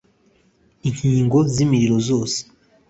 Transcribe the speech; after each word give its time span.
Inkongi 0.87 1.49
z’imiriro 1.55 1.95
zose 2.09 2.37